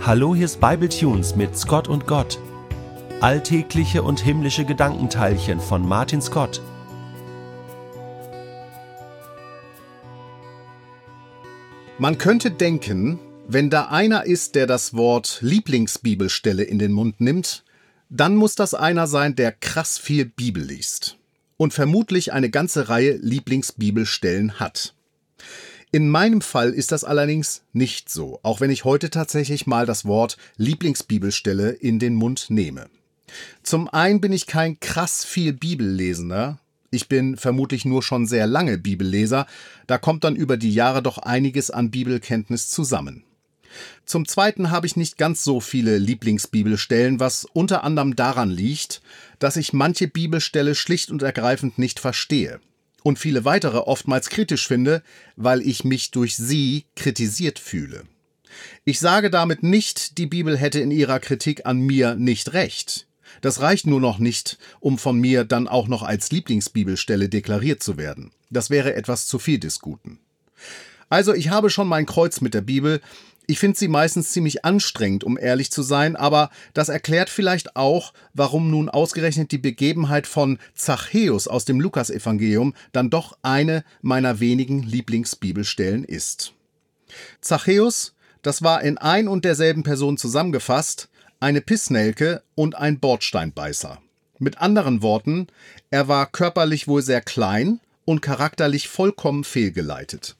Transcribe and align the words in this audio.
Hallo, 0.00 0.34
hier 0.34 0.44
ist 0.44 0.60
Bible 0.60 0.88
Tunes 0.88 1.34
mit 1.34 1.58
Scott 1.58 1.88
und 1.88 2.06
Gott. 2.06 2.38
Alltägliche 3.20 4.02
und 4.02 4.20
himmlische 4.20 4.64
Gedankenteilchen 4.64 5.60
von 5.60 5.86
Martin 5.86 6.22
Scott. 6.22 6.62
Man 11.98 12.16
könnte 12.16 12.52
denken, 12.52 13.18
wenn 13.48 13.70
da 13.70 13.88
einer 13.88 14.24
ist, 14.24 14.54
der 14.54 14.66
das 14.66 14.94
Wort 14.94 15.40
Lieblingsbibelstelle 15.42 16.62
in 16.62 16.78
den 16.78 16.92
Mund 16.92 17.20
nimmt, 17.20 17.64
dann 18.08 18.36
muss 18.36 18.54
das 18.54 18.74
einer 18.74 19.08
sein, 19.08 19.34
der 19.34 19.52
krass 19.52 19.98
viel 19.98 20.24
Bibel 20.24 20.62
liest 20.62 21.18
und 21.56 21.74
vermutlich 21.74 22.32
eine 22.32 22.50
ganze 22.50 22.88
Reihe 22.88 23.16
Lieblingsbibelstellen 23.16 24.60
hat. 24.60 24.94
In 25.90 26.10
meinem 26.10 26.42
Fall 26.42 26.74
ist 26.74 26.92
das 26.92 27.02
allerdings 27.02 27.62
nicht 27.72 28.10
so, 28.10 28.40
auch 28.42 28.60
wenn 28.60 28.70
ich 28.70 28.84
heute 28.84 29.08
tatsächlich 29.08 29.66
mal 29.66 29.86
das 29.86 30.04
Wort 30.04 30.36
Lieblingsbibelstelle 30.58 31.70
in 31.70 31.98
den 31.98 32.14
Mund 32.14 32.50
nehme. 32.50 32.90
Zum 33.62 33.88
einen 33.88 34.20
bin 34.20 34.32
ich 34.32 34.46
kein 34.46 34.80
krass 34.80 35.24
viel 35.24 35.54
Bibellesender, 35.54 36.58
ich 36.90 37.08
bin 37.08 37.38
vermutlich 37.38 37.86
nur 37.86 38.02
schon 38.02 38.26
sehr 38.26 38.46
lange 38.46 38.76
Bibelleser, 38.76 39.46
da 39.86 39.96
kommt 39.96 40.24
dann 40.24 40.36
über 40.36 40.58
die 40.58 40.72
Jahre 40.72 41.02
doch 41.02 41.16
einiges 41.16 41.70
an 41.70 41.90
Bibelkenntnis 41.90 42.68
zusammen. 42.68 43.24
Zum 44.04 44.26
Zweiten 44.26 44.70
habe 44.70 44.86
ich 44.86 44.96
nicht 44.96 45.16
ganz 45.16 45.42
so 45.42 45.60
viele 45.60 45.96
Lieblingsbibelstellen, 45.96 47.18
was 47.18 47.46
unter 47.52 47.82
anderem 47.82 48.14
daran 48.14 48.50
liegt, 48.50 49.00
dass 49.38 49.56
ich 49.56 49.72
manche 49.72 50.08
Bibelstelle 50.08 50.74
schlicht 50.74 51.10
und 51.10 51.22
ergreifend 51.22 51.78
nicht 51.78 51.98
verstehe 51.98 52.60
und 53.02 53.18
viele 53.18 53.44
weitere 53.44 53.78
oftmals 53.78 54.30
kritisch 54.30 54.66
finde, 54.66 55.02
weil 55.36 55.62
ich 55.62 55.84
mich 55.84 56.10
durch 56.10 56.36
sie 56.36 56.86
kritisiert 56.96 57.58
fühle. 57.58 58.04
Ich 58.84 58.98
sage 58.98 59.30
damit 59.30 59.62
nicht, 59.62 60.18
die 60.18 60.26
Bibel 60.26 60.56
hätte 60.56 60.80
in 60.80 60.90
ihrer 60.90 61.20
Kritik 61.20 61.66
an 61.66 61.80
mir 61.80 62.14
nicht 62.14 62.52
recht. 62.52 63.06
Das 63.40 63.60
reicht 63.60 63.86
nur 63.86 64.00
noch 64.00 64.18
nicht, 64.18 64.58
um 64.80 64.98
von 64.98 65.18
mir 65.18 65.44
dann 65.44 65.68
auch 65.68 65.86
noch 65.86 66.02
als 66.02 66.30
Lieblingsbibelstelle 66.30 67.28
deklariert 67.28 67.82
zu 67.82 67.96
werden. 67.96 68.32
Das 68.50 68.70
wäre 68.70 68.94
etwas 68.94 69.26
zu 69.26 69.38
viel 69.38 69.58
des 69.58 69.80
Guten. 69.80 70.18
Also 71.08 71.34
ich 71.34 71.50
habe 71.50 71.70
schon 71.70 71.88
mein 71.88 72.06
Kreuz 72.06 72.40
mit 72.40 72.54
der 72.54 72.62
Bibel, 72.62 73.00
ich 73.50 73.58
finde 73.58 73.78
sie 73.78 73.88
meistens 73.88 74.30
ziemlich 74.30 74.66
anstrengend, 74.66 75.24
um 75.24 75.38
ehrlich 75.38 75.72
zu 75.72 75.82
sein, 75.82 76.16
aber 76.16 76.50
das 76.74 76.90
erklärt 76.90 77.30
vielleicht 77.30 77.76
auch, 77.76 78.12
warum 78.34 78.70
nun 78.70 78.90
ausgerechnet 78.90 79.50
die 79.52 79.58
Begebenheit 79.58 80.26
von 80.26 80.58
Zachäus 80.74 81.48
aus 81.48 81.64
dem 81.64 81.80
Lukasevangelium 81.80 82.74
dann 82.92 83.08
doch 83.08 83.38
eine 83.40 83.84
meiner 84.02 84.38
wenigen 84.38 84.82
Lieblingsbibelstellen 84.82 86.04
ist. 86.04 86.52
Zachäus, 87.40 88.14
das 88.42 88.62
war 88.62 88.82
in 88.82 88.98
ein 88.98 89.28
und 89.28 89.46
derselben 89.46 89.82
Person 89.82 90.18
zusammengefasst, 90.18 91.08
eine 91.40 91.62
Pissnelke 91.62 92.42
und 92.54 92.74
ein 92.74 93.00
Bordsteinbeißer. 93.00 93.98
Mit 94.38 94.58
anderen 94.58 95.00
Worten, 95.00 95.46
er 95.90 96.06
war 96.06 96.26
körperlich 96.26 96.86
wohl 96.86 97.00
sehr 97.00 97.22
klein 97.22 97.80
und 98.04 98.20
charakterlich 98.20 98.88
vollkommen 98.88 99.42
fehlgeleitet. 99.42 100.36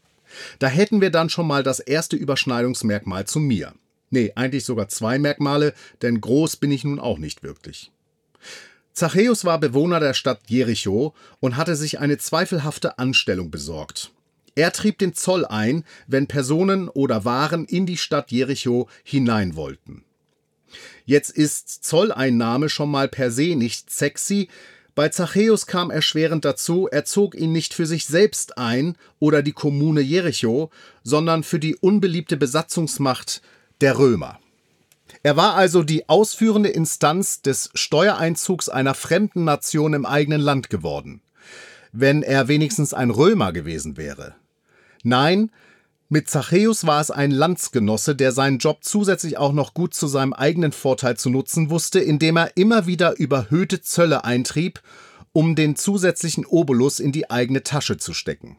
Da 0.58 0.68
hätten 0.68 1.00
wir 1.00 1.10
dann 1.10 1.30
schon 1.30 1.46
mal 1.46 1.62
das 1.62 1.80
erste 1.80 2.16
Überschneidungsmerkmal 2.16 3.26
zu 3.26 3.40
mir. 3.40 3.74
Nee, 4.10 4.32
eigentlich 4.34 4.64
sogar 4.64 4.88
zwei 4.88 5.18
Merkmale, 5.18 5.74
denn 6.02 6.20
groß 6.20 6.56
bin 6.56 6.70
ich 6.70 6.84
nun 6.84 6.98
auch 6.98 7.18
nicht 7.18 7.42
wirklich. 7.42 7.92
Zachäus 8.92 9.44
war 9.44 9.60
Bewohner 9.60 10.00
der 10.00 10.14
Stadt 10.14 10.40
Jericho 10.46 11.14
und 11.40 11.56
hatte 11.56 11.76
sich 11.76 12.00
eine 12.00 12.18
zweifelhafte 12.18 12.98
Anstellung 12.98 13.50
besorgt. 13.50 14.10
Er 14.54 14.72
trieb 14.72 14.98
den 14.98 15.14
Zoll 15.14 15.44
ein, 15.46 15.84
wenn 16.08 16.26
Personen 16.26 16.88
oder 16.88 17.24
Waren 17.24 17.64
in 17.64 17.86
die 17.86 17.96
Stadt 17.96 18.32
Jericho 18.32 18.88
hinein 19.04 19.54
wollten. 19.54 20.04
Jetzt 21.04 21.30
ist 21.30 21.84
Zolleinnahme 21.84 22.68
schon 22.68 22.90
mal 22.90 23.08
per 23.08 23.30
se 23.30 23.54
nicht 23.54 23.88
sexy, 23.90 24.48
bei 24.98 25.10
Zachäus 25.10 25.68
kam 25.68 25.92
erschwerend 25.92 26.44
dazu, 26.44 26.88
er 26.90 27.04
zog 27.04 27.36
ihn 27.36 27.52
nicht 27.52 27.72
für 27.72 27.86
sich 27.86 28.04
selbst 28.04 28.58
ein 28.58 28.96
oder 29.20 29.44
die 29.44 29.52
Kommune 29.52 30.00
Jericho, 30.00 30.72
sondern 31.04 31.44
für 31.44 31.60
die 31.60 31.76
unbeliebte 31.76 32.36
Besatzungsmacht 32.36 33.40
der 33.80 33.96
Römer. 33.96 34.40
Er 35.22 35.36
war 35.36 35.54
also 35.54 35.84
die 35.84 36.08
ausführende 36.08 36.70
Instanz 36.70 37.42
des 37.42 37.70
Steuereinzugs 37.74 38.68
einer 38.68 38.94
fremden 38.94 39.44
Nation 39.44 39.94
im 39.94 40.04
eigenen 40.04 40.40
Land 40.40 40.68
geworden. 40.68 41.20
Wenn 41.92 42.24
er 42.24 42.48
wenigstens 42.48 42.92
ein 42.92 43.10
Römer 43.10 43.52
gewesen 43.52 43.96
wäre. 43.96 44.34
Nein, 45.04 45.52
mit 46.10 46.30
Zachäus 46.30 46.86
war 46.86 47.02
es 47.02 47.10
ein 47.10 47.30
Landsgenosse, 47.30 48.16
der 48.16 48.32
seinen 48.32 48.58
Job 48.58 48.78
zusätzlich 48.80 49.36
auch 49.36 49.52
noch 49.52 49.74
gut 49.74 49.92
zu 49.92 50.06
seinem 50.06 50.32
eigenen 50.32 50.72
Vorteil 50.72 51.18
zu 51.18 51.28
nutzen 51.28 51.68
wusste, 51.68 52.00
indem 52.00 52.38
er 52.38 52.56
immer 52.56 52.86
wieder 52.86 53.18
überhöhte 53.18 53.82
Zölle 53.82 54.24
eintrieb, 54.24 54.80
um 55.32 55.54
den 55.54 55.76
zusätzlichen 55.76 56.46
Obolus 56.46 56.98
in 56.98 57.12
die 57.12 57.30
eigene 57.30 57.62
Tasche 57.62 57.98
zu 57.98 58.14
stecken. 58.14 58.56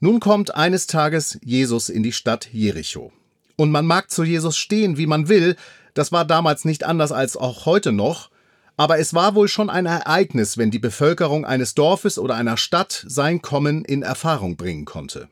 Nun 0.00 0.20
kommt 0.20 0.54
eines 0.54 0.86
Tages 0.86 1.38
Jesus 1.42 1.90
in 1.90 2.02
die 2.02 2.12
Stadt 2.12 2.48
Jericho. 2.50 3.12
Und 3.56 3.70
man 3.70 3.86
mag 3.86 4.10
zu 4.10 4.24
Jesus 4.24 4.56
stehen, 4.56 4.96
wie 4.96 5.06
man 5.06 5.28
will, 5.28 5.54
das 5.92 6.12
war 6.12 6.24
damals 6.24 6.64
nicht 6.64 6.84
anders 6.84 7.12
als 7.12 7.36
auch 7.36 7.66
heute 7.66 7.92
noch, 7.92 8.30
aber 8.76 8.98
es 8.98 9.14
war 9.14 9.34
wohl 9.34 9.48
schon 9.48 9.70
ein 9.70 9.86
Ereignis, 9.86 10.56
wenn 10.58 10.70
die 10.70 10.78
Bevölkerung 10.78 11.44
eines 11.44 11.74
Dorfes 11.74 12.18
oder 12.18 12.34
einer 12.34 12.56
Stadt 12.56 13.04
sein 13.06 13.42
Kommen 13.42 13.84
in 13.84 14.02
Erfahrung 14.02 14.56
bringen 14.56 14.86
konnte. 14.86 15.28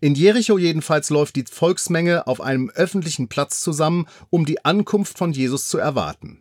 In 0.00 0.14
Jericho 0.14 0.58
jedenfalls 0.58 1.10
läuft 1.10 1.36
die 1.36 1.44
Volksmenge 1.50 2.26
auf 2.26 2.40
einem 2.40 2.70
öffentlichen 2.70 3.28
Platz 3.28 3.60
zusammen, 3.60 4.06
um 4.30 4.44
die 4.44 4.64
Ankunft 4.64 5.18
von 5.18 5.32
Jesus 5.32 5.68
zu 5.68 5.78
erwarten. 5.78 6.40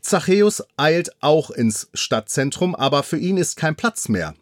Zachäus 0.00 0.62
eilt 0.76 1.10
auch 1.20 1.50
ins 1.50 1.88
Stadtzentrum, 1.94 2.74
aber 2.74 3.02
für 3.02 3.18
ihn 3.18 3.36
ist 3.36 3.56
kein 3.56 3.76
Platz 3.76 4.08
mehr. 4.08 4.34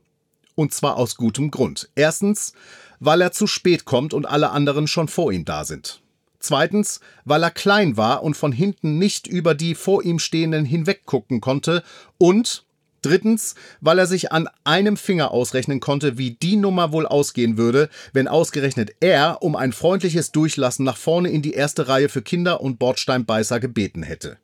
Und 0.55 0.75
zwar 0.75 0.97
aus 0.97 1.17
gutem 1.17 1.51
Grund. 1.51 1.89
Erstens, 1.95 2.53
weil 3.01 3.21
er 3.21 3.33
zu 3.33 3.47
spät 3.47 3.85
kommt 3.85 4.15
und 4.15 4.27
alle 4.27 4.51
anderen 4.51 4.87
schon 4.87 5.09
vor 5.09 5.33
ihm 5.33 5.45
da 5.45 5.65
sind. 5.65 6.03
Zweitens, 6.39 7.01
weil 7.25 7.43
er 7.43 7.51
klein 7.51 7.97
war 7.97 8.23
und 8.23 8.37
von 8.37 8.53
hinten 8.53 8.99
nicht 8.99 9.27
über 9.27 9.55
die 9.55 9.75
vor 9.75 10.03
ihm 10.03 10.19
stehenden 10.19 10.65
hinweggucken 10.65 11.41
konnte. 11.41 11.85
Und 12.19 12.67
Drittens, 13.03 13.57
weil 13.81 13.99
er 13.99 14.07
sich 14.07 14.31
an 14.31 14.49
einem 14.63 14.97
Finger 14.97 15.33
ausrechnen 15.33 15.81
konnte, 15.81 16.19
wie 16.19 16.31
die 16.31 16.57
Nummer 16.57 16.93
wohl 16.93 17.07
ausgehen 17.07 17.59
würde, 17.59 17.91
wenn 18.13 18.29
ausgerechnet 18.29 18.93
er 19.01 19.43
um 19.43 19.57
ein 19.57 19.73
freundliches 19.73 20.31
Durchlassen 20.31 20.85
nach 20.85 20.97
vorne 20.97 21.29
in 21.29 21.43
die 21.43 21.55
erste 21.55 21.89
Reihe 21.89 22.09
für 22.09 22.23
Kinder 22.23 22.61
und 22.61 22.79
Bordsteinbeißer 22.79 23.59
gebeten 23.59 24.05
hätte. 24.05 24.39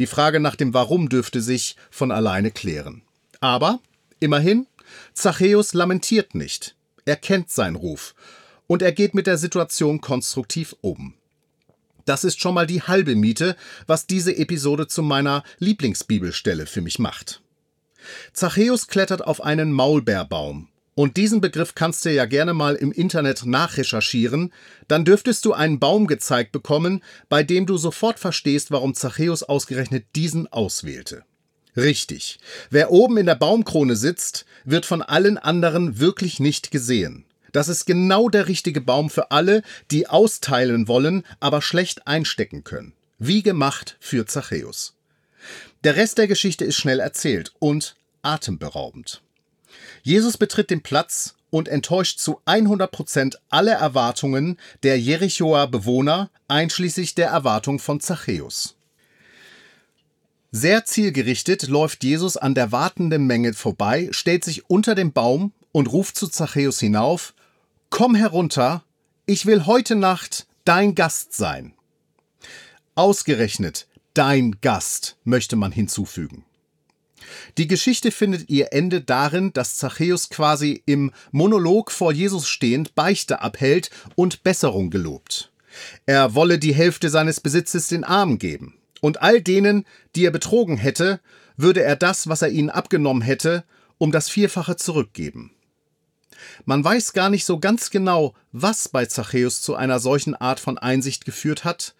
Die 0.00 0.06
Frage 0.06 0.40
nach 0.40 0.56
dem 0.56 0.74
Warum 0.74 1.08
dürfte 1.08 1.40
sich 1.40 1.76
von 1.90 2.10
alleine 2.10 2.50
klären. 2.50 3.02
Aber, 3.40 3.78
immerhin, 4.18 4.66
Zachäus 5.14 5.72
lamentiert 5.72 6.34
nicht. 6.34 6.74
Er 7.04 7.16
kennt 7.16 7.50
seinen 7.50 7.76
Ruf. 7.76 8.14
Und 8.66 8.82
er 8.82 8.92
geht 8.92 9.14
mit 9.14 9.26
der 9.26 9.38
Situation 9.38 10.00
konstruktiv 10.00 10.74
um. 10.80 11.14
Das 12.04 12.24
ist 12.24 12.40
schon 12.40 12.54
mal 12.54 12.66
die 12.66 12.82
halbe 12.82 13.14
Miete, 13.14 13.56
was 13.86 14.06
diese 14.06 14.36
Episode 14.36 14.88
zu 14.88 15.02
meiner 15.02 15.44
Lieblingsbibelstelle 15.58 16.66
für 16.66 16.80
mich 16.80 16.98
macht. 16.98 17.42
Zachäus 18.32 18.86
klettert 18.86 19.24
auf 19.24 19.42
einen 19.42 19.72
Maulbeerbaum. 19.72 20.68
Und 20.94 21.16
diesen 21.16 21.40
Begriff 21.40 21.74
kannst 21.74 22.04
du 22.04 22.12
ja 22.12 22.26
gerne 22.26 22.52
mal 22.52 22.74
im 22.74 22.92
Internet 22.92 23.46
nachrecherchieren, 23.46 24.52
dann 24.86 25.04
dürftest 25.04 25.44
du 25.44 25.52
einen 25.52 25.78
Baum 25.78 26.06
gezeigt 26.06 26.52
bekommen, 26.52 27.02
bei 27.28 27.42
dem 27.42 27.64
du 27.64 27.78
sofort 27.78 28.18
verstehst, 28.18 28.70
warum 28.70 28.94
Zachäus 28.94 29.42
ausgerechnet 29.42 30.04
diesen 30.14 30.46
auswählte. 30.48 31.24
Richtig, 31.76 32.38
wer 32.68 32.90
oben 32.90 33.16
in 33.16 33.26
der 33.26 33.36
Baumkrone 33.36 33.96
sitzt, 33.96 34.44
wird 34.64 34.84
von 34.84 35.02
allen 35.02 35.38
anderen 35.38 36.00
wirklich 36.00 36.40
nicht 36.40 36.70
gesehen. 36.70 37.24
Das 37.52 37.68
ist 37.68 37.86
genau 37.86 38.28
der 38.28 38.48
richtige 38.48 38.80
Baum 38.80 39.10
für 39.10 39.30
alle, 39.30 39.62
die 39.90 40.06
austeilen 40.08 40.88
wollen, 40.88 41.24
aber 41.38 41.62
schlecht 41.62 42.06
einstecken 42.06 42.64
können. 42.64 42.92
Wie 43.18 43.42
gemacht 43.42 43.96
für 44.00 44.26
Zachäus. 44.26 44.99
Der 45.82 45.96
Rest 45.96 46.18
der 46.18 46.28
Geschichte 46.28 46.66
ist 46.66 46.76
schnell 46.76 47.00
erzählt 47.00 47.54
und 47.58 47.96
atemberaubend. 48.20 49.22
Jesus 50.02 50.36
betritt 50.36 50.68
den 50.68 50.82
Platz 50.82 51.36
und 51.48 51.68
enttäuscht 51.68 52.18
zu 52.18 52.40
100 52.44 52.90
Prozent 52.90 53.40
alle 53.48 53.72
Erwartungen 53.72 54.58
der 54.82 55.00
Jerichoer 55.00 55.68
Bewohner, 55.68 56.28
einschließlich 56.48 57.14
der 57.14 57.28
Erwartung 57.28 57.78
von 57.78 57.98
Zachäus. 57.98 58.76
Sehr 60.52 60.84
zielgerichtet 60.84 61.68
läuft 61.68 62.04
Jesus 62.04 62.36
an 62.36 62.54
der 62.54 62.72
wartenden 62.72 63.26
Menge 63.26 63.54
vorbei, 63.54 64.08
stellt 64.10 64.44
sich 64.44 64.68
unter 64.68 64.94
dem 64.94 65.12
Baum 65.12 65.52
und 65.72 65.90
ruft 65.92 66.16
zu 66.16 66.28
Zachäus 66.28 66.78
hinauf: 66.78 67.32
Komm 67.88 68.14
herunter, 68.14 68.84
ich 69.24 69.46
will 69.46 69.64
heute 69.64 69.96
Nacht 69.96 70.46
dein 70.64 70.94
Gast 70.94 71.32
sein. 71.32 71.72
Ausgerechnet 72.96 73.86
dein 74.14 74.56
Gast 74.60 75.16
möchte 75.24 75.56
man 75.56 75.72
hinzufügen. 75.72 76.44
Die 77.58 77.66
Geschichte 77.66 78.10
findet 78.10 78.48
ihr 78.48 78.72
Ende 78.72 79.00
darin, 79.00 79.52
dass 79.52 79.76
Zachäus 79.76 80.30
quasi 80.30 80.82
im 80.86 81.12
Monolog 81.30 81.92
vor 81.92 82.12
Jesus 82.12 82.48
stehend 82.48 82.94
Beichte 82.94 83.40
abhält 83.40 83.90
und 84.14 84.42
Besserung 84.42 84.90
gelobt. 84.90 85.52
Er 86.06 86.34
wolle 86.34 86.58
die 86.58 86.74
Hälfte 86.74 87.10
seines 87.10 87.40
Besitzes 87.40 87.88
den 87.88 88.04
Armen 88.04 88.38
geben. 88.38 88.74
Und 89.00 89.22
all 89.22 89.40
denen, 89.40 89.86
die 90.14 90.24
er 90.24 90.30
betrogen 90.30 90.76
hätte, 90.76 91.20
würde 91.56 91.82
er 91.82 91.96
das, 91.96 92.28
was 92.28 92.42
er 92.42 92.50
ihnen 92.50 92.70
abgenommen 92.70 93.22
hätte, 93.22 93.64
um 93.98 94.12
das 94.12 94.28
Vierfache 94.28 94.76
zurückgeben. 94.76 95.52
Man 96.64 96.82
weiß 96.82 97.12
gar 97.12 97.30
nicht 97.30 97.44
so 97.44 97.58
ganz 97.58 97.90
genau, 97.90 98.34
was 98.52 98.88
bei 98.88 99.06
Zachäus 99.06 99.62
zu 99.62 99.74
einer 99.74 100.00
solchen 100.00 100.34
Art 100.34 100.60
von 100.60 100.78
Einsicht 100.78 101.24
geführt 101.24 101.64
hat. 101.64 101.94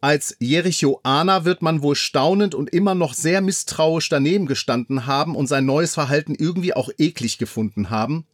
Als 0.00 0.36
Jerichoaner 0.38 1.44
wird 1.46 1.62
man 1.62 1.80
wohl 1.80 1.96
staunend 1.96 2.54
und 2.54 2.70
immer 2.70 2.94
noch 2.94 3.14
sehr 3.14 3.40
misstrauisch 3.40 4.08
daneben 4.10 4.46
gestanden 4.46 5.06
haben 5.06 5.34
und 5.34 5.46
sein 5.46 5.64
neues 5.64 5.94
Verhalten 5.94 6.34
irgendwie 6.34 6.74
auch 6.74 6.90
eklig 6.98 7.38
gefunden 7.38 7.88
haben. 7.88 8.26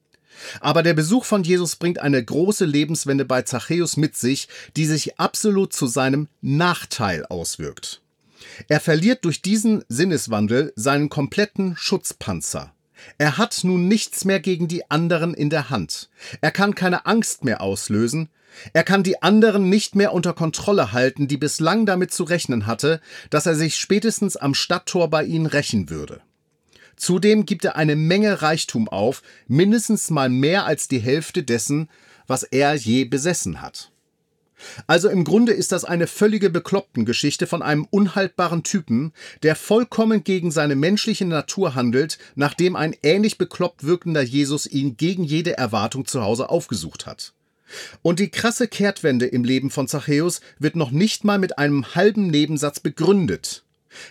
Aber 0.60 0.82
der 0.82 0.94
Besuch 0.94 1.24
von 1.24 1.44
Jesus 1.44 1.76
bringt 1.76 2.00
eine 2.00 2.24
große 2.24 2.64
Lebenswende 2.64 3.24
bei 3.24 3.42
Zachäus 3.42 3.96
mit 3.96 4.16
sich, 4.16 4.48
die 4.76 4.86
sich 4.86 5.20
absolut 5.20 5.72
zu 5.72 5.86
seinem 5.86 6.28
Nachteil 6.40 7.24
auswirkt. 7.26 8.00
Er 8.68 8.80
verliert 8.80 9.24
durch 9.24 9.42
diesen 9.42 9.84
Sinneswandel 9.88 10.72
seinen 10.76 11.08
kompletten 11.08 11.76
Schutzpanzer. 11.76 12.72
Er 13.18 13.38
hat 13.38 13.60
nun 13.62 13.88
nichts 13.88 14.24
mehr 14.24 14.40
gegen 14.40 14.68
die 14.68 14.90
anderen 14.90 15.34
in 15.34 15.50
der 15.50 15.70
Hand. 15.70 16.10
Er 16.40 16.50
kann 16.50 16.74
keine 16.74 17.06
Angst 17.06 17.44
mehr 17.44 17.60
auslösen. 17.60 18.28
Er 18.72 18.82
kann 18.82 19.02
die 19.02 19.22
anderen 19.22 19.68
nicht 19.68 19.94
mehr 19.94 20.12
unter 20.12 20.32
Kontrolle 20.32 20.92
halten, 20.92 21.28
die 21.28 21.36
bislang 21.36 21.86
damit 21.86 22.12
zu 22.12 22.24
rechnen 22.24 22.66
hatte, 22.66 23.00
dass 23.30 23.46
er 23.46 23.54
sich 23.54 23.76
spätestens 23.76 24.36
am 24.36 24.54
Stadttor 24.54 25.08
bei 25.08 25.24
ihnen 25.24 25.46
rächen 25.46 25.88
würde. 25.88 26.20
Zudem 26.96 27.46
gibt 27.46 27.64
er 27.64 27.76
eine 27.76 27.96
Menge 27.96 28.42
Reichtum 28.42 28.88
auf, 28.88 29.22
mindestens 29.46 30.10
mal 30.10 30.28
mehr 30.28 30.66
als 30.66 30.88
die 30.88 30.98
Hälfte 30.98 31.42
dessen, 31.42 31.88
was 32.26 32.42
er 32.42 32.74
je 32.74 33.04
besessen 33.06 33.62
hat. 33.62 33.90
Also 34.86 35.08
im 35.08 35.24
Grunde 35.24 35.52
ist 35.52 35.72
das 35.72 35.84
eine 35.84 36.06
völlige 36.06 36.50
Bekloppten-Geschichte 36.50 37.46
von 37.46 37.62
einem 37.62 37.86
unhaltbaren 37.90 38.62
Typen, 38.62 39.12
der 39.42 39.56
vollkommen 39.56 40.24
gegen 40.24 40.50
seine 40.50 40.76
menschliche 40.76 41.24
Natur 41.24 41.74
handelt, 41.74 42.18
nachdem 42.34 42.76
ein 42.76 42.96
ähnlich 43.02 43.38
bekloppt 43.38 43.84
wirkender 43.84 44.22
Jesus 44.22 44.66
ihn 44.66 44.96
gegen 44.96 45.24
jede 45.24 45.56
Erwartung 45.56 46.06
zu 46.06 46.22
Hause 46.22 46.50
aufgesucht 46.50 47.06
hat. 47.06 47.32
Und 48.02 48.18
die 48.18 48.30
krasse 48.30 48.68
Kehrtwende 48.68 49.26
im 49.26 49.44
Leben 49.44 49.70
von 49.70 49.86
Zachäus 49.86 50.40
wird 50.58 50.76
noch 50.76 50.90
nicht 50.90 51.24
mal 51.24 51.38
mit 51.38 51.58
einem 51.58 51.94
halben 51.94 52.26
Nebensatz 52.26 52.80
begründet. 52.80 53.64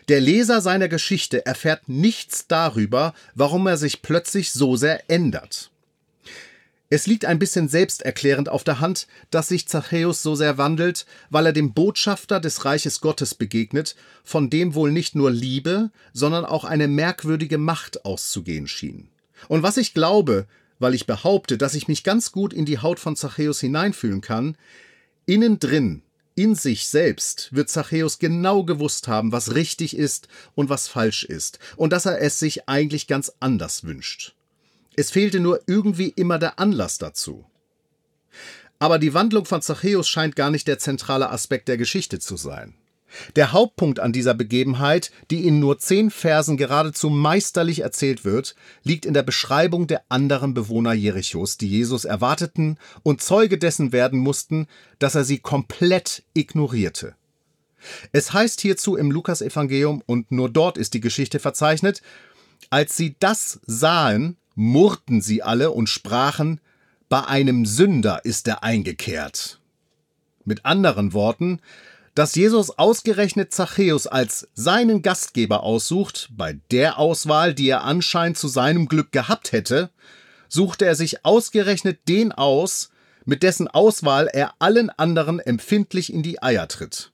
Der 0.08 0.20
Leser 0.20 0.62
seiner 0.62 0.88
Geschichte 0.88 1.46
erfährt 1.46 1.88
nichts 1.88 2.48
darüber, 2.48 3.14
warum 3.36 3.68
er 3.68 3.78
sich 3.78 4.02
plötzlich 4.02 4.52
so 4.52 4.76
sehr 4.76 5.10
ändert. 5.10 5.72
Es 6.92 7.06
liegt 7.06 7.26
ein 7.26 7.38
bisschen 7.38 7.70
selbsterklärend 7.70 8.50
auf 8.50 8.64
der 8.64 8.80
Hand, 8.80 9.08
dass 9.30 9.48
sich 9.48 9.68
Zachäus 9.68 10.24
so 10.24 10.34
sehr 10.34 10.58
wandelt, 10.58 11.06
weil 11.30 11.46
er 11.46 11.54
dem 11.54 11.74
Botschafter 11.74 12.40
des 12.40 12.66
Reiches 12.66 13.00
Gottes 13.00 13.36
begegnet, 13.36 13.96
von 14.24 14.50
dem 14.50 14.74
wohl 14.74 14.92
nicht 14.92 15.14
nur 15.14 15.30
Liebe, 15.30 15.92
sondern 16.14 16.46
auch 16.46 16.64
eine 16.64 16.88
merkwürdige 16.88 17.60
Macht 17.60 18.06
auszugehen 18.06 18.68
schien. 18.68 19.10
Und 19.48 19.62
was 19.62 19.78
ich 19.78 19.94
glaube, 19.94 20.48
weil 20.80 20.96
ich 20.96 21.06
behaupte, 21.06 21.60
dass 21.60 21.76
ich 21.76 21.88
mich 21.88 22.04
ganz 22.04 22.32
gut 22.32 22.54
in 22.54 22.66
die 22.66 22.80
Haut 22.80 23.00
von 23.00 23.16
Zachäus 23.16 23.60
hineinfühlen 23.60 24.22
kann, 24.22 24.58
innen 25.28 25.60
drin, 25.60 26.02
in 26.34 26.56
sich 26.56 26.88
selbst, 26.88 27.54
wird 27.54 27.70
Zachäus 27.70 28.18
genau 28.18 28.64
gewusst 28.64 29.08
haben, 29.08 29.32
was 29.32 29.54
richtig 29.54 29.96
ist 29.96 30.28
und 30.56 30.70
was 30.70 30.88
falsch 30.88 31.24
ist, 31.24 31.60
und 31.76 31.94
dass 31.94 32.08
er 32.08 32.20
es 32.20 32.40
sich 32.40 32.68
eigentlich 32.68 33.06
ganz 33.06 33.32
anders 33.40 33.84
wünscht. 33.84 34.34
Es 35.00 35.12
fehlte 35.12 35.40
nur 35.40 35.62
irgendwie 35.66 36.10
immer 36.10 36.40
der 36.40 36.60
Anlass 36.60 36.98
dazu. 36.98 37.46
Aber 38.80 39.00
die 39.00 39.14
Wandlung 39.14 39.46
von 39.46 39.62
Zachäus 39.62 40.10
scheint 40.10 40.36
gar 40.36 40.52
nicht 40.52 40.68
der 40.68 40.78
zentrale 40.78 41.30
Aspekt 41.30 41.70
der 41.70 41.78
Geschichte 41.78 42.20
zu 42.20 42.36
sein. 42.36 42.76
Der 43.38 43.54
Hauptpunkt 43.54 44.02
an 44.02 44.12
dieser 44.12 44.34
Begebenheit, 44.34 45.12
die 45.32 45.48
in 45.48 45.62
nur 45.62 45.80
zehn 45.80 46.12
Versen 46.12 46.58
geradezu 46.58 47.10
meisterlich 47.10 47.80
erzählt 47.80 48.26
wird, 48.26 48.56
liegt 48.84 49.06
in 49.06 49.14
der 49.14 49.24
Beschreibung 49.24 49.88
der 49.88 50.04
anderen 50.10 50.54
Bewohner 50.54 50.92
Jerichos, 50.92 51.58
die 51.58 51.70
Jesus 51.70 52.04
erwarteten 52.04 52.78
und 53.02 53.22
Zeuge 53.22 53.58
dessen 53.58 53.94
werden 53.94 54.20
mussten, 54.20 54.68
dass 55.00 55.16
er 55.16 55.24
sie 55.24 55.40
komplett 55.40 56.24
ignorierte. 56.34 57.16
Es 58.12 58.34
heißt 58.34 58.60
hierzu 58.60 58.98
im 58.98 59.12
Lukasevangelium, 59.12 60.04
und 60.06 60.30
nur 60.34 60.50
dort 60.50 60.78
ist 60.78 60.94
die 60.94 61.00
Geschichte 61.00 61.40
verzeichnet, 61.40 62.02
als 62.70 62.98
sie 62.98 63.16
das 63.18 63.62
sahen, 63.66 64.36
murrten 64.60 65.22
sie 65.22 65.42
alle 65.42 65.72
und 65.72 65.88
sprachen, 65.88 66.60
bei 67.08 67.24
einem 67.24 67.66
Sünder 67.66 68.26
ist 68.26 68.46
er 68.46 68.62
eingekehrt. 68.62 69.58
Mit 70.44 70.66
anderen 70.66 71.14
Worten, 71.14 71.62
dass 72.14 72.36
Jesus 72.36 72.78
ausgerechnet 72.78 73.54
Zachäus 73.54 74.06
als 74.06 74.50
seinen 74.56 75.02
Gastgeber 75.02 75.64
aussucht, 75.64 76.28
bei 76.36 76.60
der 76.72 77.00
Auswahl, 77.00 77.54
die 77.54 77.70
er 77.70 77.86
anscheinend 77.86 78.38
zu 78.38 78.50
seinem 78.50 78.90
Glück 78.90 79.14
gehabt 79.14 79.54
hätte, 79.54 79.92
suchte 80.50 80.84
er 80.86 80.96
sich 80.96 81.24
ausgerechnet 81.24 82.10
den 82.10 82.34
aus, 82.34 82.90
mit 83.24 83.44
dessen 83.44 83.70
Auswahl 83.70 84.28
er 84.28 84.56
allen 84.60 84.90
anderen 84.90 85.40
empfindlich 85.40 86.12
in 86.12 86.22
die 86.22 86.44
Eier 86.44 86.68
tritt. 86.68 87.14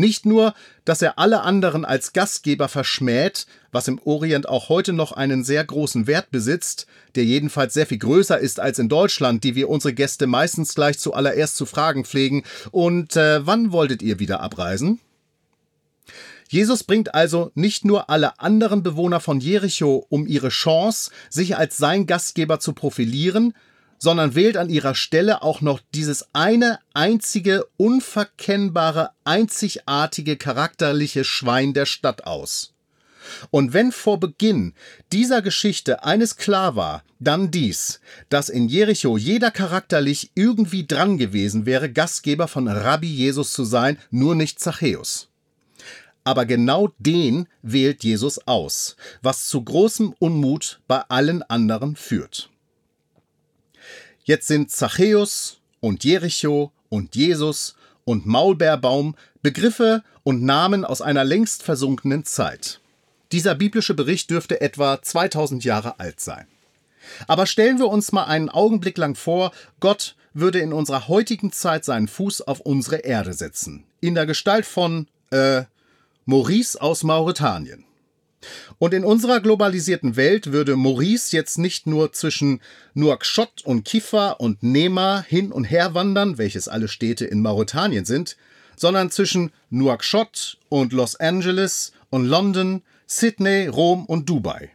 Nicht 0.00 0.24
nur, 0.24 0.54
dass 0.86 1.02
er 1.02 1.18
alle 1.18 1.42
anderen 1.42 1.84
als 1.84 2.14
Gastgeber 2.14 2.68
verschmäht, 2.68 3.46
was 3.70 3.86
im 3.86 4.00
Orient 4.02 4.48
auch 4.48 4.70
heute 4.70 4.94
noch 4.94 5.12
einen 5.12 5.44
sehr 5.44 5.62
großen 5.62 6.06
Wert 6.06 6.30
besitzt, 6.30 6.86
der 7.16 7.26
jedenfalls 7.26 7.74
sehr 7.74 7.84
viel 7.84 7.98
größer 7.98 8.38
ist 8.38 8.60
als 8.60 8.78
in 8.78 8.88
Deutschland, 8.88 9.44
die 9.44 9.54
wir 9.54 9.68
unsere 9.68 9.92
Gäste 9.92 10.26
meistens 10.26 10.74
gleich 10.74 10.98
zuallererst 10.98 11.54
zu 11.54 11.66
fragen 11.66 12.06
pflegen, 12.06 12.44
und 12.70 13.14
äh, 13.16 13.46
wann 13.46 13.72
wolltet 13.72 14.00
ihr 14.00 14.18
wieder 14.18 14.40
abreisen? 14.40 15.00
Jesus 16.48 16.82
bringt 16.82 17.14
also 17.14 17.52
nicht 17.54 17.84
nur 17.84 18.08
alle 18.08 18.40
anderen 18.40 18.82
Bewohner 18.82 19.20
von 19.20 19.38
Jericho 19.38 20.06
um 20.08 20.26
ihre 20.26 20.48
Chance, 20.48 21.10
sich 21.28 21.58
als 21.58 21.76
sein 21.76 22.06
Gastgeber 22.06 22.58
zu 22.58 22.72
profilieren, 22.72 23.52
sondern 24.00 24.34
wählt 24.34 24.56
an 24.56 24.70
ihrer 24.70 24.94
Stelle 24.94 25.42
auch 25.42 25.60
noch 25.60 25.78
dieses 25.94 26.26
eine 26.32 26.80
einzige, 26.94 27.66
unverkennbare, 27.76 29.10
einzigartige 29.24 30.36
charakterliche 30.36 31.22
Schwein 31.22 31.74
der 31.74 31.86
Stadt 31.86 32.26
aus. 32.26 32.72
Und 33.50 33.74
wenn 33.74 33.92
vor 33.92 34.18
Beginn 34.18 34.72
dieser 35.12 35.42
Geschichte 35.42 36.02
eines 36.02 36.36
klar 36.36 36.74
war, 36.74 37.04
dann 37.18 37.50
dies, 37.50 38.00
dass 38.30 38.48
in 38.48 38.68
Jericho 38.68 39.18
jeder 39.18 39.50
charakterlich 39.50 40.30
irgendwie 40.34 40.86
dran 40.86 41.18
gewesen 41.18 41.66
wäre, 41.66 41.92
Gastgeber 41.92 42.48
von 42.48 42.66
Rabbi 42.66 43.06
Jesus 43.06 43.52
zu 43.52 43.64
sein, 43.64 43.98
nur 44.10 44.34
nicht 44.34 44.58
Zachäus. 44.58 45.28
Aber 46.24 46.46
genau 46.46 46.88
den 46.98 47.46
wählt 47.62 48.02
Jesus 48.02 48.46
aus, 48.46 48.96
was 49.22 49.46
zu 49.46 49.62
großem 49.62 50.14
Unmut 50.18 50.80
bei 50.88 51.02
allen 51.08 51.42
anderen 51.42 51.96
führt. 51.96 52.50
Jetzt 54.30 54.46
sind 54.46 54.70
Zachäus 54.70 55.58
und 55.80 56.04
Jericho 56.04 56.70
und 56.88 57.16
Jesus 57.16 57.74
und 58.04 58.26
Maulbeerbaum 58.26 59.16
Begriffe 59.42 60.04
und 60.22 60.44
Namen 60.44 60.84
aus 60.84 61.02
einer 61.02 61.24
längst 61.24 61.64
versunkenen 61.64 62.24
Zeit. 62.24 62.78
Dieser 63.32 63.56
biblische 63.56 63.94
Bericht 63.94 64.30
dürfte 64.30 64.60
etwa 64.60 65.02
2000 65.02 65.64
Jahre 65.64 65.98
alt 65.98 66.20
sein. 66.20 66.46
Aber 67.26 67.44
stellen 67.44 67.80
wir 67.80 67.88
uns 67.88 68.12
mal 68.12 68.22
einen 68.22 68.50
Augenblick 68.50 68.98
lang 68.98 69.16
vor, 69.16 69.50
Gott 69.80 70.14
würde 70.32 70.60
in 70.60 70.72
unserer 70.72 71.08
heutigen 71.08 71.50
Zeit 71.50 71.84
seinen 71.84 72.06
Fuß 72.06 72.42
auf 72.42 72.60
unsere 72.60 72.98
Erde 72.98 73.32
setzen. 73.32 73.82
In 74.00 74.14
der 74.14 74.26
Gestalt 74.26 74.64
von, 74.64 75.08
äh, 75.32 75.64
Maurice 76.24 76.80
aus 76.80 77.02
Mauretanien. 77.02 77.84
Und 78.78 78.94
in 78.94 79.04
unserer 79.04 79.40
globalisierten 79.40 80.16
Welt 80.16 80.52
würde 80.52 80.76
Maurice 80.76 81.36
jetzt 81.36 81.58
nicht 81.58 81.86
nur 81.86 82.12
zwischen 82.12 82.60
Nouakchott 82.94 83.62
und 83.64 83.84
Kifa 83.84 84.30
und 84.32 84.62
Nema 84.62 85.24
hin 85.26 85.52
und 85.52 85.64
her 85.64 85.94
wandern, 85.94 86.38
welches 86.38 86.68
alle 86.68 86.88
Städte 86.88 87.26
in 87.26 87.42
Mauretanien 87.42 88.04
sind, 88.04 88.36
sondern 88.76 89.10
zwischen 89.10 89.52
Nouakchott 89.68 90.58
und 90.68 90.92
Los 90.92 91.16
Angeles 91.16 91.92
und 92.08 92.24
London, 92.24 92.82
Sydney, 93.06 93.66
Rom 93.66 94.06
und 94.06 94.28
Dubai. 94.28 94.70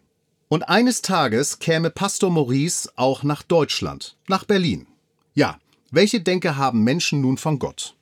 Und 0.47 0.69
eines 0.69 1.01
Tages 1.01 1.57
käme 1.59 1.89
Pastor 1.89 2.29
Maurice 2.29 2.89
auch 2.95 3.23
nach 3.23 3.41
Deutschland, 3.41 4.15
nach 4.27 4.43
Berlin. 4.43 4.85
Ja, 5.33 5.59
welche 5.89 6.21
Denke 6.21 6.55
haben 6.55 6.83
Menschen 6.83 7.21
nun 7.21 7.37
von 7.37 7.57
Gott? 7.57 7.95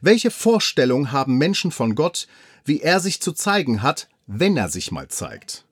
Welche 0.00 0.30
Vorstellung 0.30 1.12
haben 1.12 1.38
Menschen 1.38 1.70
von 1.70 1.94
Gott, 1.94 2.26
wie 2.64 2.80
er 2.80 2.98
sich 2.98 3.20
zu 3.20 3.32
zeigen 3.32 3.82
hat, 3.82 4.08
wenn 4.26 4.56
er 4.56 4.68
sich 4.68 4.90
mal 4.90 5.08
zeigt. 5.08 5.64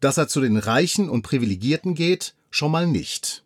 Dass 0.00 0.18
er 0.18 0.28
zu 0.28 0.40
den 0.40 0.56
Reichen 0.56 1.08
und 1.08 1.22
Privilegierten 1.22 1.94
geht, 1.94 2.34
schon 2.50 2.70
mal 2.70 2.86
nicht. 2.86 3.42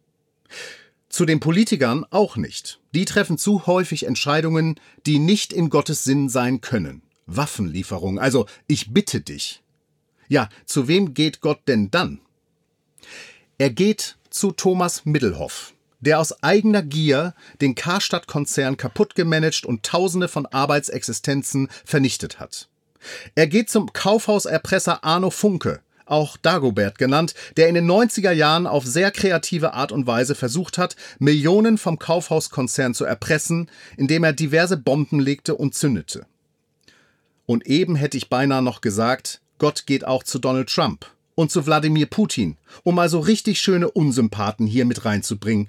Zu 1.09 1.25
den 1.25 1.41
Politikern 1.41 2.05
auch 2.11 2.37
nicht. 2.37 2.81
Die 2.95 3.05
treffen 3.05 3.39
zu 3.39 3.67
häufig 3.67 4.07
Entscheidungen, 4.07 4.79
die 5.07 5.19
nicht 5.19 5.53
in 5.53 5.71
Gottes 5.71 6.05
Sinn 6.05 6.29
sein 6.29 6.61
können. 6.61 7.03
Waffenlieferung, 7.27 8.19
also 8.19 8.47
ich 8.67 8.93
bitte 8.93 9.21
dich. 9.21 9.63
Ja, 10.29 10.49
zu 10.67 10.89
wem 10.89 11.15
geht 11.15 11.41
Gott 11.41 11.61
denn 11.69 11.91
dann? 11.91 12.21
Er 13.57 13.71
geht 13.71 14.17
zu 14.31 14.53
Thomas 14.53 15.05
Middelhoff, 15.05 15.75
der 16.01 16.21
aus 16.21 16.43
eigener 16.43 16.83
Gier 16.83 17.35
den 17.61 17.75
Karstadt-Konzern 17.75 18.77
kaputt 18.77 19.15
gemanagt 19.15 19.65
und 19.65 19.83
Tausende 19.85 20.29
von 20.29 20.47
Arbeitsexistenzen 20.47 21.69
vernichtet 21.85 22.41
hat. 22.41 22.69
Er 23.35 23.47
geht 23.47 23.71
zum 23.71 23.93
Kaufhauserpresser 23.93 25.05
Arno 25.05 25.31
Funke, 25.31 25.81
auch 26.07 26.37
Dagobert 26.37 26.99
genannt, 26.99 27.35
der 27.57 27.69
in 27.69 27.75
den 27.75 27.91
90er 27.91 28.33
Jahren 28.33 28.67
auf 28.67 28.85
sehr 28.85 29.11
kreative 29.11 29.75
Art 29.75 29.93
und 29.93 30.07
Weise 30.07 30.35
versucht 30.35 30.79
hat, 30.79 30.97
Millionen 31.19 31.79
vom 31.79 31.99
Kaufhauskonzern 31.99 32.95
zu 32.95 33.05
erpressen, 33.05 33.71
indem 33.97 34.25
er 34.25 34.33
diverse 34.33 34.77
Bomben 34.77 35.21
legte 35.21 35.55
und 35.55 35.75
zündete. 35.75 36.27
Und 37.47 37.67
eben 37.67 37.97
hätte 37.97 38.17
ich 38.17 38.29
beinahe 38.29 38.63
noch 38.63 38.81
gesagt, 38.81 39.41
Gott 39.59 39.87
geht 39.87 40.07
auch 40.07 40.23
zu 40.23 40.39
Donald 40.39 40.69
Trump 40.69 41.07
und 41.35 41.51
zu 41.51 41.67
Wladimir 41.67 42.07
Putin, 42.07 42.57
um 42.83 42.97
mal 42.97 43.09
so 43.09 43.21
richtig 43.21 43.61
schöne 43.61 43.91
Unsympathen 43.91 44.67
hier 44.67 44.85
mit 44.85 45.05
reinzubringen. 45.05 45.69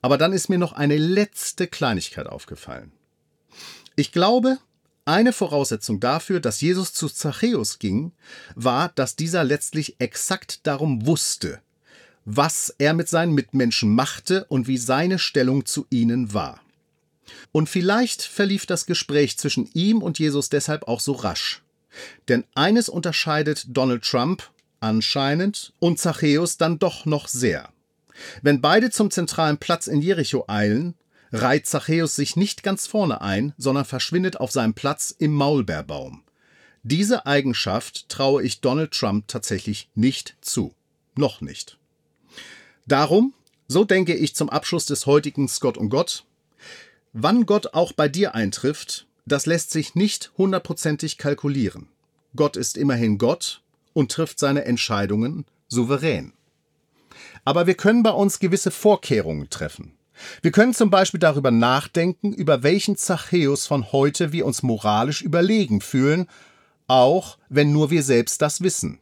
Aber 0.00 0.16
dann 0.16 0.32
ist 0.32 0.48
mir 0.48 0.58
noch 0.58 0.72
eine 0.72 0.96
letzte 0.96 1.66
Kleinigkeit 1.66 2.26
aufgefallen. 2.26 2.92
Ich 3.96 4.12
glaube, 4.12 4.58
eine 5.08 5.32
Voraussetzung 5.32 6.00
dafür, 6.00 6.38
dass 6.38 6.60
Jesus 6.60 6.92
zu 6.92 7.08
Zachäus 7.08 7.78
ging, 7.78 8.12
war, 8.54 8.90
dass 8.90 9.16
dieser 9.16 9.42
letztlich 9.42 9.96
exakt 9.98 10.66
darum 10.66 11.06
wusste, 11.06 11.60
was 12.26 12.74
er 12.78 12.92
mit 12.92 13.08
seinen 13.08 13.32
Mitmenschen 13.32 13.94
machte 13.94 14.44
und 14.44 14.68
wie 14.68 14.76
seine 14.76 15.18
Stellung 15.18 15.64
zu 15.64 15.86
ihnen 15.88 16.34
war. 16.34 16.60
Und 17.52 17.70
vielleicht 17.70 18.22
verlief 18.22 18.66
das 18.66 18.84
Gespräch 18.84 19.38
zwischen 19.38 19.68
ihm 19.72 20.02
und 20.02 20.18
Jesus 20.18 20.50
deshalb 20.50 20.86
auch 20.86 21.00
so 21.00 21.12
rasch. 21.12 21.62
Denn 22.28 22.44
eines 22.54 22.90
unterscheidet 22.90 23.64
Donald 23.68 24.04
Trump 24.04 24.42
anscheinend 24.80 25.72
und 25.78 25.98
Zachäus 25.98 26.58
dann 26.58 26.78
doch 26.78 27.06
noch 27.06 27.28
sehr. 27.28 27.70
Wenn 28.42 28.60
beide 28.60 28.90
zum 28.90 29.10
zentralen 29.10 29.56
Platz 29.56 29.86
in 29.86 30.02
Jericho 30.02 30.44
eilen, 30.48 30.94
reiht 31.32 31.66
Zachäus 31.66 32.16
sich 32.16 32.36
nicht 32.36 32.62
ganz 32.62 32.86
vorne 32.86 33.20
ein, 33.20 33.54
sondern 33.58 33.84
verschwindet 33.84 34.38
auf 34.40 34.50
seinem 34.50 34.74
Platz 34.74 35.14
im 35.16 35.32
Maulbeerbaum. 35.32 36.22
Diese 36.82 37.26
Eigenschaft 37.26 38.08
traue 38.08 38.42
ich 38.42 38.60
Donald 38.60 38.92
Trump 38.92 39.28
tatsächlich 39.28 39.88
nicht 39.94 40.36
zu. 40.40 40.74
Noch 41.16 41.40
nicht. 41.40 41.76
Darum, 42.86 43.34
so 43.66 43.84
denke 43.84 44.14
ich 44.14 44.34
zum 44.34 44.48
Abschluss 44.48 44.86
des 44.86 45.04
heutigen 45.04 45.48
Scott 45.48 45.76
und 45.76 45.90
Gott, 45.90 46.24
wann 47.12 47.44
Gott 47.44 47.74
auch 47.74 47.92
bei 47.92 48.08
dir 48.08 48.34
eintrifft, 48.34 49.06
das 49.26 49.44
lässt 49.44 49.70
sich 49.70 49.94
nicht 49.94 50.32
hundertprozentig 50.38 51.18
kalkulieren. 51.18 51.88
Gott 52.34 52.56
ist 52.56 52.78
immerhin 52.78 53.18
Gott 53.18 53.60
und 53.92 54.10
trifft 54.10 54.38
seine 54.38 54.64
Entscheidungen 54.64 55.44
souverän. 55.66 56.32
Aber 57.44 57.66
wir 57.66 57.74
können 57.74 58.02
bei 58.02 58.10
uns 58.10 58.38
gewisse 58.38 58.70
Vorkehrungen 58.70 59.50
treffen. 59.50 59.97
Wir 60.42 60.50
können 60.50 60.74
zum 60.74 60.90
Beispiel 60.90 61.20
darüber 61.20 61.50
nachdenken, 61.50 62.32
über 62.32 62.62
welchen 62.62 62.96
Zachäus 62.96 63.66
von 63.66 63.92
heute 63.92 64.32
wir 64.32 64.46
uns 64.46 64.62
moralisch 64.62 65.22
überlegen 65.22 65.80
fühlen, 65.80 66.26
auch 66.86 67.38
wenn 67.48 67.72
nur 67.72 67.90
wir 67.90 68.02
selbst 68.02 68.42
das 68.42 68.62
wissen. 68.62 68.98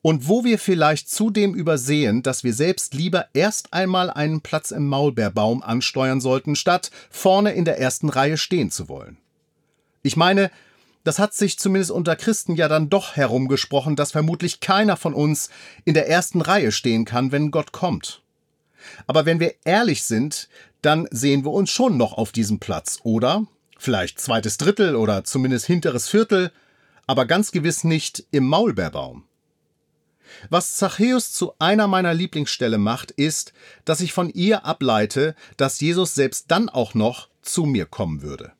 Und 0.00 0.28
wo 0.28 0.44
wir 0.44 0.58
vielleicht 0.58 1.10
zudem 1.10 1.54
übersehen, 1.54 2.22
dass 2.22 2.44
wir 2.44 2.54
selbst 2.54 2.94
lieber 2.94 3.26
erst 3.34 3.72
einmal 3.72 4.10
einen 4.10 4.40
Platz 4.40 4.70
im 4.70 4.86
Maulbeerbaum 4.86 5.62
ansteuern 5.62 6.20
sollten, 6.20 6.56
statt 6.56 6.90
vorne 7.10 7.52
in 7.52 7.64
der 7.64 7.80
ersten 7.80 8.08
Reihe 8.08 8.36
stehen 8.36 8.70
zu 8.70 8.88
wollen. 8.88 9.18
Ich 10.02 10.16
meine, 10.16 10.50
das 11.04 11.18
hat 11.18 11.34
sich 11.34 11.58
zumindest 11.58 11.90
unter 11.90 12.16
Christen 12.16 12.54
ja 12.54 12.68
dann 12.68 12.90
doch 12.90 13.16
herumgesprochen, 13.16 13.96
dass 13.96 14.12
vermutlich 14.12 14.60
keiner 14.60 14.96
von 14.96 15.14
uns 15.14 15.50
in 15.84 15.94
der 15.94 16.08
ersten 16.08 16.40
Reihe 16.40 16.70
stehen 16.70 17.04
kann, 17.04 17.32
wenn 17.32 17.50
Gott 17.50 17.72
kommt. 17.72 18.22
Aber 19.06 19.26
wenn 19.26 19.40
wir 19.40 19.54
ehrlich 19.64 20.04
sind, 20.04 20.48
dann 20.82 21.08
sehen 21.10 21.44
wir 21.44 21.52
uns 21.52 21.70
schon 21.70 21.96
noch 21.96 22.12
auf 22.12 22.32
diesem 22.32 22.58
Platz, 22.58 23.00
oder? 23.02 23.46
Vielleicht 23.78 24.20
zweites 24.20 24.58
Drittel 24.58 24.96
oder 24.96 25.24
zumindest 25.24 25.66
hinteres 25.66 26.08
Viertel, 26.08 26.52
aber 27.06 27.26
ganz 27.26 27.52
gewiss 27.52 27.84
nicht 27.84 28.24
im 28.30 28.46
Maulbeerbaum. 28.46 29.24
Was 30.50 30.76
Zachäus 30.76 31.32
zu 31.32 31.54
einer 31.58 31.88
meiner 31.88 32.12
Lieblingsstelle 32.12 32.78
macht, 32.78 33.10
ist, 33.12 33.52
dass 33.84 34.00
ich 34.00 34.12
von 34.12 34.28
ihr 34.30 34.64
ableite, 34.64 35.34
dass 35.56 35.80
Jesus 35.80 36.14
selbst 36.14 36.46
dann 36.48 36.68
auch 36.68 36.94
noch 36.94 37.28
zu 37.40 37.64
mir 37.64 37.86
kommen 37.86 38.22
würde 38.22 38.52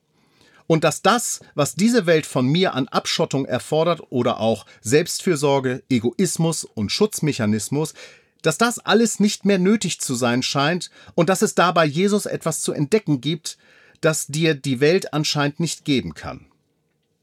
und 0.69 0.85
dass 0.85 1.03
das, 1.03 1.41
was 1.57 1.75
diese 1.75 2.07
Welt 2.07 2.27
von 2.27 2.47
mir 2.47 2.75
an 2.75 2.87
Abschottung 2.87 3.47
erfordert 3.47 4.03
oder 4.11 4.39
auch 4.39 4.67
Selbstfürsorge, 4.83 5.83
Egoismus 5.91 6.63
und 6.63 6.93
Schutzmechanismus, 6.93 7.95
dass 8.43 8.59
das 8.59 8.79
alles 8.79 9.21
nicht 9.21 9.45
mehr 9.45 9.59
nötig 9.59 10.01
zu 10.01 10.15
sein 10.15 10.43
scheint 10.43 10.91
und 11.15 11.29
dass 11.29 11.43
es 11.43 11.55
dabei 11.55 11.85
Jesus 11.85 12.27
etwas 12.27 12.61
zu 12.61 12.73
entdecken 12.73 13.21
gibt, 13.21 13.59
das 14.01 14.27
dir 14.27 14.55
die 14.55 14.81
Welt 14.81 15.13
anscheinend 15.13 15.61
nicht 15.61 15.85
geben 15.85 16.15
kann. 16.15 16.47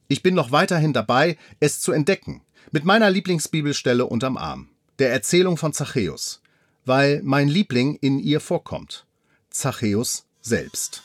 Ich 0.07 0.21
bin 0.21 0.35
noch 0.35 0.51
weiterhin 0.51 0.93
dabei, 0.93 1.37
es 1.59 1.79
zu 1.79 1.91
entdecken, 1.91 2.41
mit 2.71 2.85
meiner 2.85 3.09
Lieblingsbibelstelle 3.09 4.05
unterm 4.05 4.37
Arm, 4.37 4.69
der 4.99 5.11
Erzählung 5.11 5.57
von 5.57 5.73
Zachäus, 5.73 6.41
weil 6.85 7.21
mein 7.23 7.47
Liebling 7.47 7.95
in 7.95 8.19
ihr 8.19 8.39
vorkommt, 8.39 9.05
Zachäus 9.49 10.25
selbst. 10.41 11.04